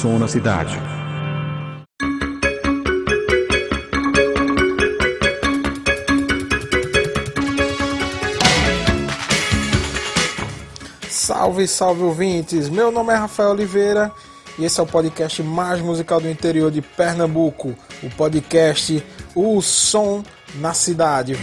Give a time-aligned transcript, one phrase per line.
[0.00, 0.74] Som na cidade.
[11.06, 12.70] Salve, salve ouvintes!
[12.70, 14.10] Meu nome é Rafael Oliveira
[14.58, 20.24] e esse é o podcast mais musical do interior de Pernambuco, o podcast O Som
[20.54, 21.36] na Cidade.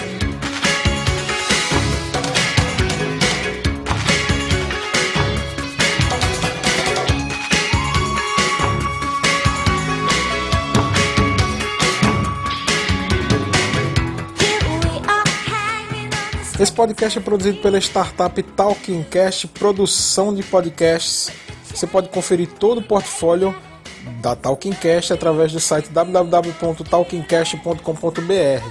[16.59, 21.29] Esse podcast é produzido pela startup Talkingcast, produção de podcasts.
[21.65, 23.55] Você pode conferir todo o portfólio
[24.23, 28.65] da Talkingcast através do site www.talkingcast.com.br.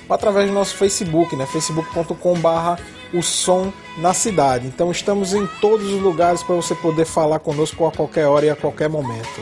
[0.08, 1.46] através do nosso Facebook, né?
[1.46, 2.78] facebook.com/barra
[3.12, 4.66] o som na cidade.
[4.66, 8.50] Então estamos em todos os lugares para você poder falar conosco a qualquer hora e
[8.50, 9.40] a qualquer momento.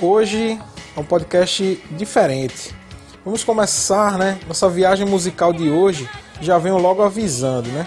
[0.00, 0.58] Hoje
[0.96, 2.74] é um podcast diferente.
[3.22, 4.40] Vamos começar, né?
[4.48, 6.08] Nossa viagem musical de hoje
[6.40, 7.86] já venho logo avisando, né?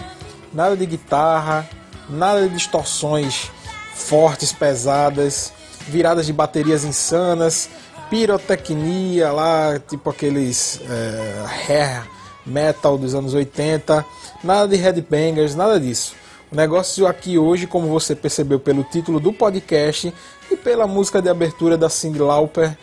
[0.52, 1.68] Nada de guitarra,
[2.08, 3.50] nada de distorções
[3.94, 5.52] fortes, pesadas,
[5.88, 7.68] viradas de baterias insanas,
[8.10, 12.06] pirotecnia lá, tipo aqueles é, hair
[12.44, 14.04] metal dos anos 80,
[14.42, 16.14] nada de headbangers, nada disso.
[16.52, 20.12] O negócio aqui hoje, como você percebeu pelo título do podcast
[20.50, 22.76] e pela música de abertura da Cyndi Lauper,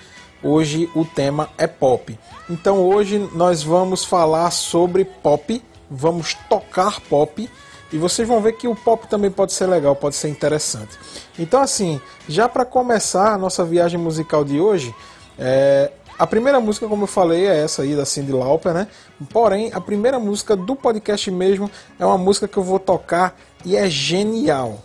[0.44, 2.18] hoje o tema é pop.
[2.50, 7.50] Então hoje nós vamos falar sobre pop, vamos tocar pop
[7.92, 10.98] e vocês vão ver que o pop também pode ser legal, pode ser interessante.
[11.38, 14.94] Então, assim, já para começar a nossa viagem musical de hoje,
[15.38, 18.88] é, a primeira música, como eu falei, é essa aí da Cyndi Lauper, né?
[19.32, 21.70] Porém, a primeira música do podcast mesmo
[22.00, 23.36] é uma música que eu vou tocar
[23.66, 24.80] e é genial.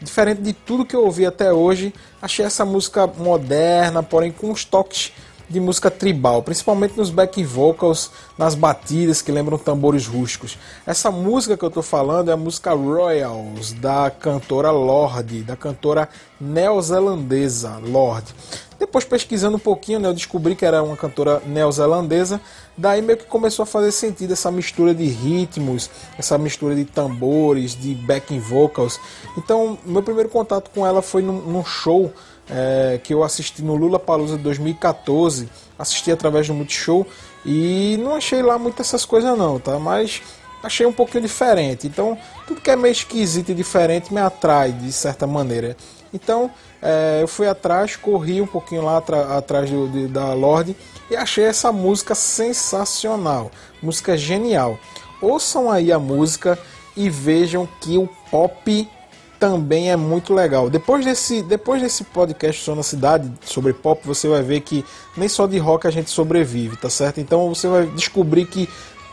[0.00, 4.64] Diferente de tudo que eu ouvi até hoje, achei essa música moderna, porém com uns
[4.64, 5.12] toques
[5.52, 10.58] de música tribal, principalmente nos back vocals, nas batidas que lembram tambores rústicos.
[10.86, 16.08] Essa música que eu estou falando é a música Royals, da cantora Lorde, da cantora
[16.40, 18.34] neozelandesa Lorde.
[18.78, 22.40] Depois pesquisando um pouquinho, né, eu descobri que era uma cantora neozelandesa,
[22.76, 27.78] daí meio que começou a fazer sentido essa mistura de ritmos, essa mistura de tambores,
[27.78, 28.98] de backing vocals.
[29.36, 32.12] Então, meu primeiro contato com ela foi num, num show
[32.50, 35.48] é, que eu assisti no Lula Palusa de 2014,
[35.78, 37.06] assisti através do Multishow
[37.44, 39.78] e não achei lá muitas essas coisas não, tá?
[39.78, 40.22] Mas
[40.62, 41.86] achei um pouquinho diferente.
[41.86, 42.16] Então,
[42.46, 45.76] tudo que é meio esquisito e diferente me atrai de certa maneira.
[46.14, 49.02] Então, é, eu fui atrás, corri um pouquinho lá
[49.36, 50.76] atrás do, de, da Lorde
[51.10, 53.50] e achei essa música sensacional,
[53.82, 54.78] música genial.
[55.20, 56.58] Ouçam aí a música
[56.96, 58.88] e vejam que o pop
[59.42, 60.70] também é muito legal.
[60.70, 64.84] Depois desse, depois desse podcast Só na Cidade sobre pop, você vai ver que
[65.16, 67.20] nem só de rock a gente sobrevive, tá certo?
[67.20, 68.68] Então você vai descobrir que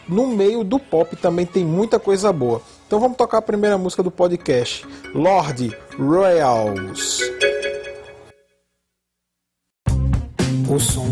[0.08, 2.62] no meio do pop também tem muita coisa boa.
[2.86, 4.86] Então vamos tocar a primeira música do podcast,
[5.16, 7.22] Lord Royals.
[10.70, 11.12] O som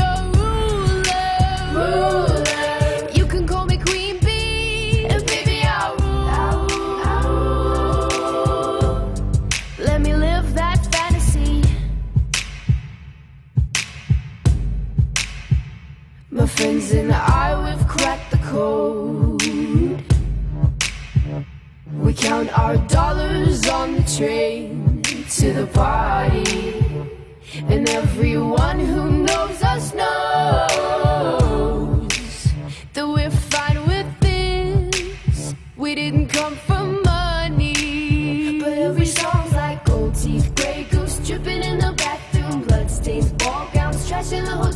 [16.33, 19.43] my friends and I, we've cracked the code.
[21.99, 26.83] We count our dollars on the train to the party.
[27.67, 30.70] And everyone who knows us knows.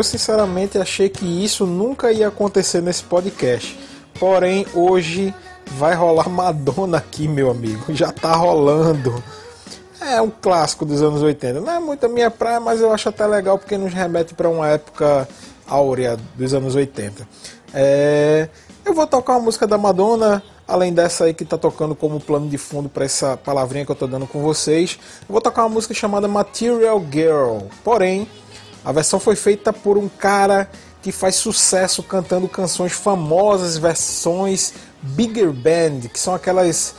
[0.00, 3.78] Eu sinceramente achei que isso nunca ia acontecer nesse podcast.
[4.18, 5.34] Porém, hoje
[5.76, 7.84] vai rolar Madonna aqui, meu amigo.
[7.94, 9.22] Já tá rolando.
[10.00, 11.60] É um clássico dos anos 80.
[11.60, 14.48] Não é muito a minha praia, mas eu acho até legal porque nos remete para
[14.48, 15.28] uma época
[15.66, 17.28] áurea dos anos 80.
[17.74, 18.48] É,
[18.86, 22.48] Eu vou tocar uma música da Madonna, além dessa aí que tá tocando como plano
[22.48, 24.98] de fundo para essa palavrinha que eu tô dando com vocês.
[25.28, 27.66] Eu vou tocar uma música chamada Material Girl.
[27.84, 28.26] Porém,
[28.84, 30.68] a versão foi feita por um cara
[31.02, 36.94] que faz sucesso cantando canções famosas, versões bigger band, que são aquelas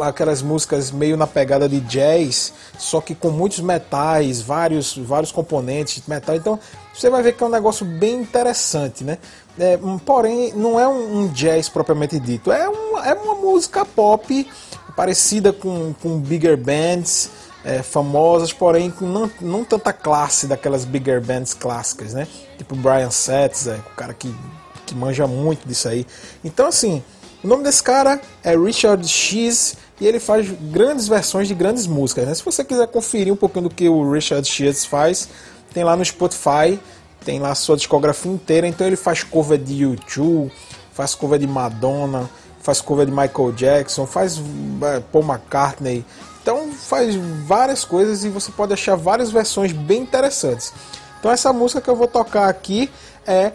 [0.00, 6.02] aquelas músicas meio na pegada de jazz, só que com muitos metais, vários vários componentes
[6.02, 6.34] de metal.
[6.34, 6.58] Então,
[6.92, 9.18] você vai ver que é um negócio bem interessante, né?
[9.56, 13.84] É, um, porém, não é um, um jazz propriamente dito, é uma, é uma música
[13.84, 14.50] pop
[14.96, 17.30] parecida com, com bigger bands,
[17.64, 22.26] é, famosas, porém com não, não tanta classe daquelas bigger bands clássicas, né?
[22.56, 24.34] Tipo Brian Setzer, o cara que,
[24.86, 26.06] que manja muito disso aí.
[26.44, 27.02] Então, assim,
[27.42, 32.26] o nome desse cara é Richard X e ele faz grandes versões de grandes músicas.
[32.26, 32.34] Né?
[32.34, 35.28] Se você quiser conferir um pouquinho do que o Richard X faz,
[35.72, 36.78] tem lá no Spotify,
[37.24, 38.66] tem lá a sua discografia inteira.
[38.66, 40.50] Então ele faz cover de U2,
[40.92, 42.28] faz cover de Madonna,
[42.60, 44.40] faz cover de Michael Jackson, faz
[44.82, 46.04] é, Paul McCartney.
[46.42, 47.14] Então faz
[47.46, 50.72] várias coisas e você pode achar várias versões bem interessantes.
[51.18, 52.90] Então essa música que eu vou tocar aqui
[53.26, 53.52] é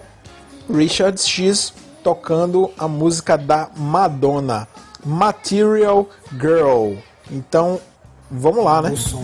[0.69, 1.73] Richard X
[2.03, 4.67] tocando a música da Madonna,
[5.05, 6.95] Material Girl.
[7.31, 7.79] Então
[8.29, 8.91] vamos lá, né?
[8.91, 9.23] O som.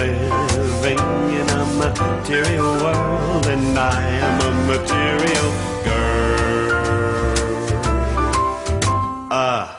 [0.00, 0.98] Are living
[1.38, 5.48] in a material world, and I am a material
[5.84, 6.72] girl.
[9.30, 9.78] Ah.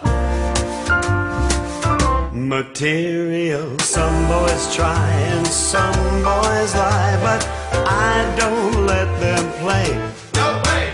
[2.31, 7.41] Material, some boys try and some boys lie, but
[7.87, 9.89] I don't let them play.
[10.35, 10.93] No way!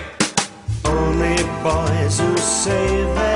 [0.86, 3.29] Only boys who save their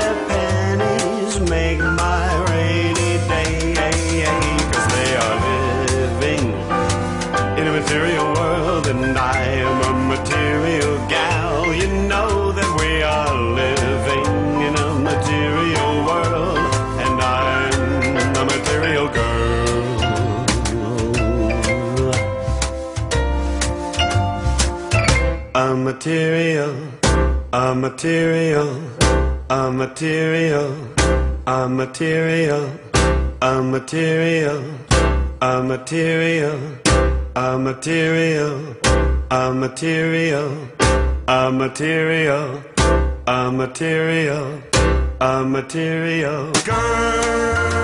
[26.04, 26.76] material,
[27.54, 28.78] a material,
[29.48, 30.76] a material,
[31.46, 32.70] a material,
[33.40, 34.62] a material,
[35.40, 36.60] a material,
[37.34, 38.76] a material,
[39.30, 40.68] a material,
[41.26, 42.62] a material,
[43.26, 44.62] a material,
[45.22, 47.83] a material girl,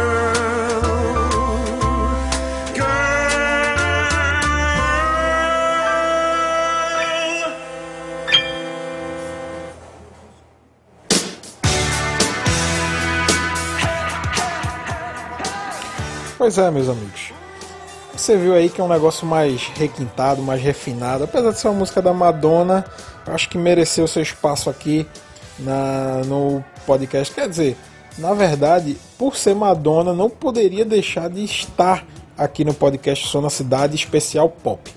[16.40, 17.34] Pois é, meus amigos.
[18.14, 21.24] Você viu aí que é um negócio mais requintado, mais refinado.
[21.24, 22.82] Apesar de ser uma música da Madonna,
[23.26, 25.06] acho que mereceu seu espaço aqui
[25.58, 27.34] na, no podcast.
[27.34, 27.76] Quer dizer,
[28.16, 32.06] na verdade, por ser Madonna, não poderia deixar de estar
[32.38, 34.90] aqui no podcast Sou na Cidade Especial Pop.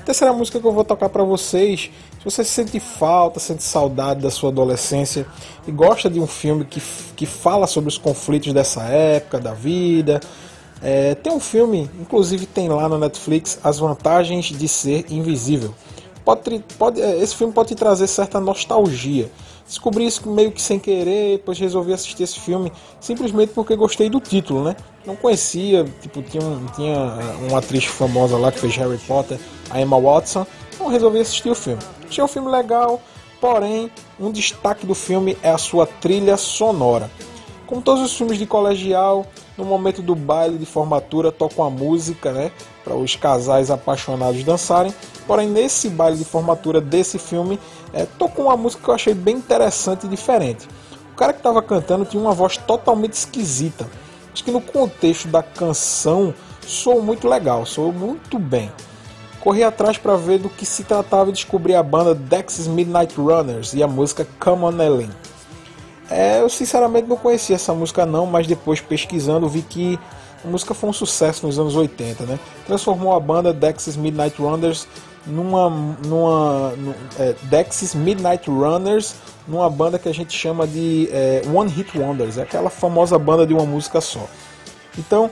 [0.00, 4.20] A terceira música que eu vou tocar para vocês, se você sente falta, sente saudade
[4.20, 5.28] da sua adolescência
[5.64, 6.82] e gosta de um filme que,
[7.14, 10.20] que fala sobre os conflitos dessa época, da vida,
[10.82, 15.74] é, tem um filme, inclusive tem lá no Netflix, As Vantagens de Ser Invisível.
[16.24, 19.30] Pode, pode, é, esse filme pode te trazer certa nostalgia.
[19.66, 24.18] Descobri isso meio que sem querer, depois resolvi assistir esse filme simplesmente porque gostei do
[24.18, 24.76] título, né?
[25.04, 29.38] Não conhecia, tipo, tinha, um, tinha é, uma atriz famosa lá que fez Harry Potter,
[29.70, 31.82] a Emma Watson, então resolvi assistir o filme.
[32.08, 33.00] Achei um filme legal,
[33.40, 37.10] porém, um destaque do filme é a sua trilha sonora.
[37.68, 42.32] Como todos os filmes de colegial, no momento do baile de formatura tocam a música,
[42.32, 42.50] né,
[42.82, 44.92] para os casais apaixonados dançarem.
[45.26, 47.60] Porém, nesse baile de formatura desse filme,
[47.92, 50.66] é, tocou uma música que eu achei bem interessante e diferente.
[51.12, 53.86] O cara que estava cantando tinha uma voz totalmente esquisita.
[54.32, 56.32] Acho que no contexto da canção
[56.66, 58.72] soou muito legal, soou muito bem.
[59.40, 63.74] Corri atrás para ver do que se tratava e descobri a banda Dex's Midnight Runners
[63.74, 65.10] e a música Come On Ellen.
[66.10, 69.98] É, eu sinceramente não conhecia essa música não, mas depois pesquisando vi que
[70.44, 72.38] a música foi um sucesso nos anos 80, né?
[72.66, 74.86] Transformou a banda Dex's Midnight Runners
[75.26, 75.68] numa,
[76.06, 77.34] numa nu- é,
[77.94, 79.14] Midnight Runners
[79.46, 83.46] numa banda que a gente chama de é, One Hit Wonders, é aquela famosa banda
[83.46, 84.26] de uma música só.
[84.96, 85.30] Então,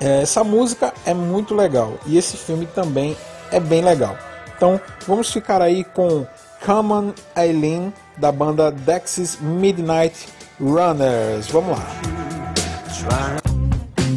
[0.00, 3.16] é, essa música é muito legal e esse filme também
[3.52, 4.16] é bem legal.
[4.56, 6.26] Então vamos ficar aí com
[6.64, 10.28] Come On Eileen da banda Dexys Midnight
[10.60, 11.48] Runners.
[11.48, 11.86] Vamos lá.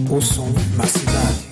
[0.10, 1.47] O som na cidade.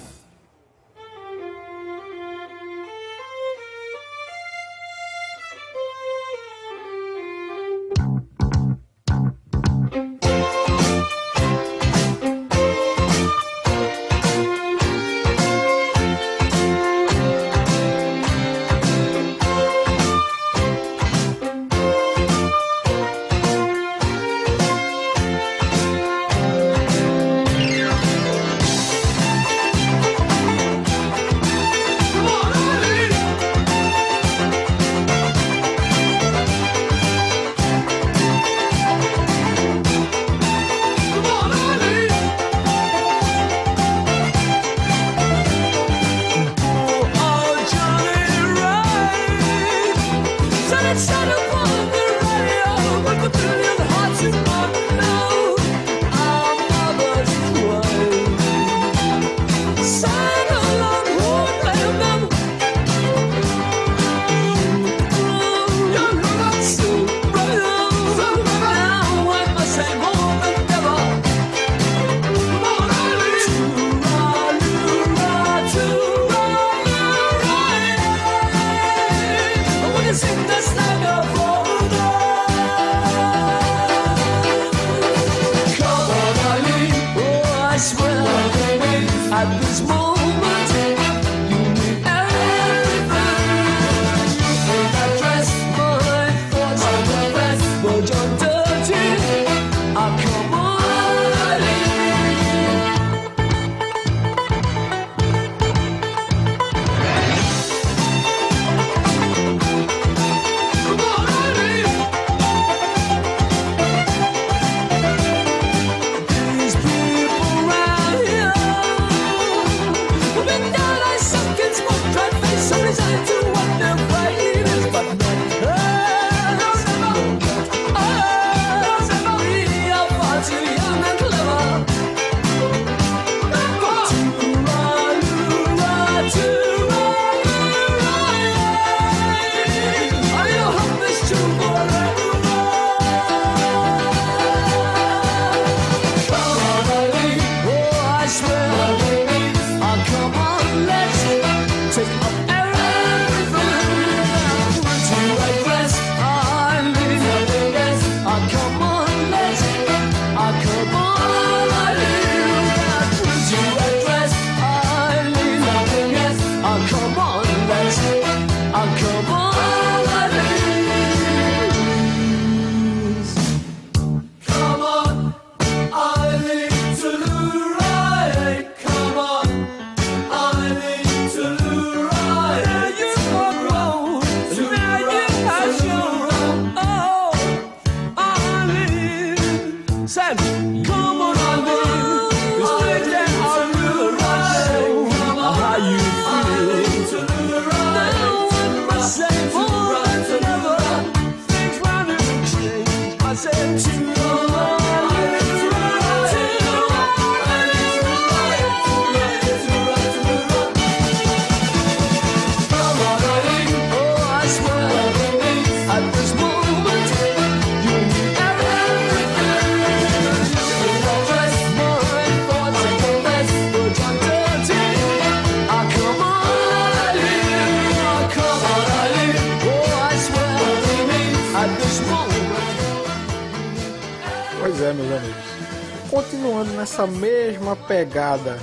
[236.96, 238.58] nessa mesma pegada,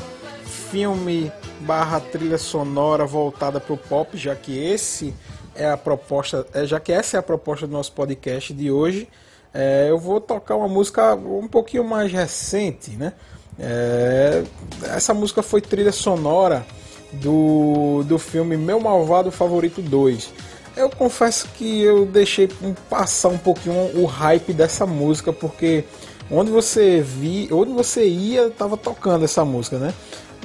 [0.70, 5.14] filme barra trilha sonora voltada para o pop, já que esse
[5.54, 9.06] é a proposta, é, já que essa é a proposta do nosso podcast de hoje,
[9.52, 13.12] é, eu vou tocar uma música um pouquinho mais recente, né?
[13.58, 14.42] É,
[14.84, 16.64] essa música foi trilha sonora
[17.12, 20.32] do, do filme Meu Malvado Favorito 2.
[20.74, 22.48] Eu confesso que eu deixei
[22.88, 25.84] passar um pouquinho o hype dessa música, porque
[26.30, 29.92] onde você vi, onde você ia, tava tocando essa música, né?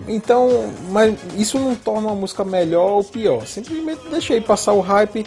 [0.08, 3.46] Então, mas isso não torna uma música melhor ou pior.
[3.48, 5.26] Simplesmente deixei passar o hype,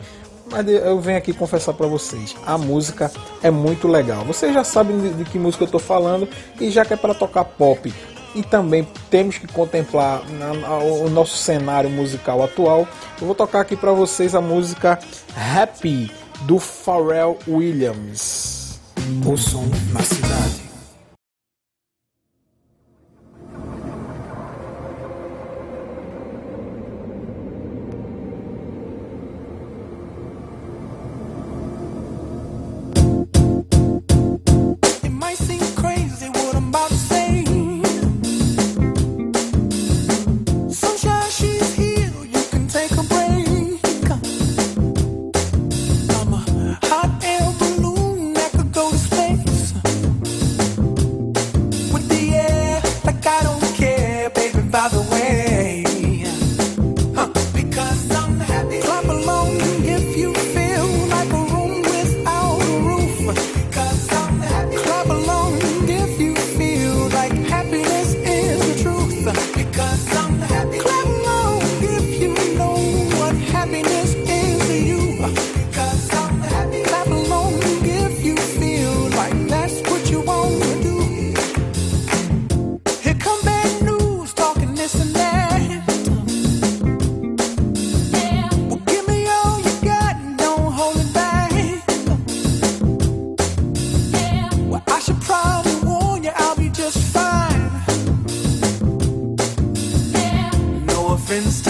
[0.50, 3.10] mas eu venho aqui confessar para vocês, a música
[3.42, 4.24] é muito legal.
[4.24, 6.28] Vocês já sabem de, que música eu tô falando
[6.60, 7.92] e já que é para tocar pop
[8.34, 10.22] e também temos que contemplar
[11.04, 12.86] o nosso cenário musical atual,
[13.20, 14.98] eu vou tocar aqui para vocês a música
[15.36, 16.10] Happy
[16.42, 18.59] do Pharrell Williams.
[19.26, 20.69] O som na cidade.
[101.30, 101.69] happens to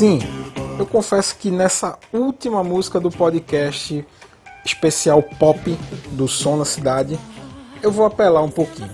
[0.00, 0.18] Sim,
[0.78, 4.02] eu confesso que nessa última música do podcast
[4.64, 5.76] especial pop
[6.12, 7.18] do Som na Cidade,
[7.82, 8.90] eu vou apelar um pouquinho.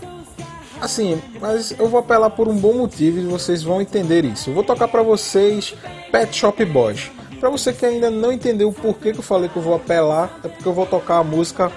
[0.81, 4.51] Assim, mas eu vou apelar por um bom motivo e vocês vão entender isso.
[4.51, 5.75] Eu vou tocar pra vocês
[6.11, 7.11] Pet Shop Boys.
[7.47, 10.37] Pra você que ainda não entendeu o porquê que eu falei que eu vou apelar,
[10.43, 11.71] é porque eu vou tocar a música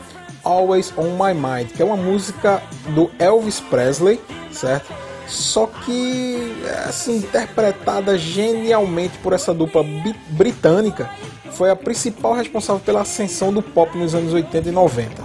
[0.43, 2.59] Always on My Mind, que é uma música
[2.95, 4.19] do Elvis Presley,
[4.51, 4.91] certo?
[5.27, 6.55] Só que
[6.87, 9.85] assim interpretada genialmente por essa dupla
[10.29, 11.07] britânica,
[11.51, 15.23] foi a principal responsável pela ascensão do pop nos anos 80 e 90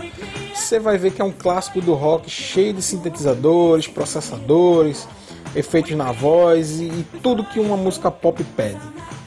[0.55, 5.09] você vai ver que é um clássico do rock cheio de sintetizadores, processadores,
[5.57, 8.81] efeitos na voz e, e tudo que uma música pop pede.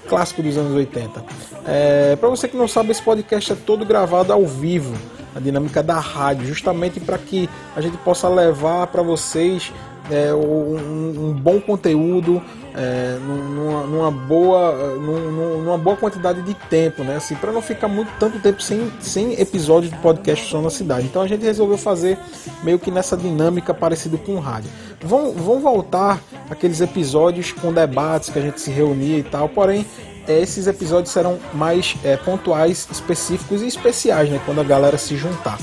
[0.07, 1.23] Clássico dos anos 80.
[1.65, 4.95] É, para você que não sabe, esse podcast é todo gravado ao vivo,
[5.35, 9.71] a dinâmica da rádio, justamente para que a gente possa levar para vocês
[10.11, 12.41] é, um, um bom conteúdo
[12.75, 17.15] é, numa, numa boa num- numa boa quantidade de tempo, né?
[17.15, 21.07] Assim, para não ficar muito tanto tempo sem, sem episódios do podcast Som na Cidade.
[21.07, 22.17] Então a gente resolveu fazer
[22.63, 24.69] meio que nessa dinâmica parecida com o rádio.
[25.01, 29.85] Vão, vão voltar aqueles episódios com debates que a gente se reunia e tal, porém
[30.27, 34.41] esses episódios serão mais é, pontuais, específicos e especiais, né?
[34.45, 35.57] Quando a galera se juntar.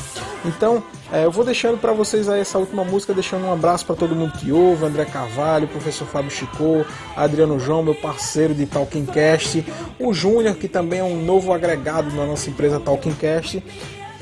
[0.44, 3.94] Então, é, eu vou deixando para vocês aí essa última música, deixando um abraço para
[3.94, 6.84] todo mundo que ouve, André Carvalho, professor Fábio Chicô,
[7.16, 9.64] Adriano João, meu parceiro de Talkingcast,
[9.98, 13.62] o Júnior, que também é um novo agregado na nossa empresa Talkingcast.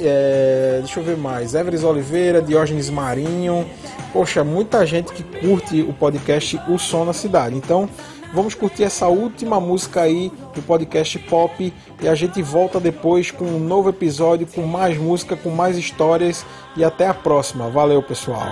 [0.01, 1.55] É, deixa eu ver mais.
[1.55, 3.65] Everes Oliveira, Diógenes Marinho.
[4.13, 7.57] Poxa, muita gente que curte o podcast O Som na Cidade.
[7.57, 7.89] Então,
[8.33, 13.45] vamos curtir essa última música aí do podcast Pop e a gente volta depois com
[13.45, 16.45] um novo episódio, com mais música, com mais histórias
[16.77, 17.69] e até a próxima.
[17.69, 18.47] Valeu, pessoal.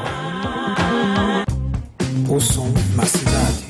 [2.28, 3.69] O som na cidade.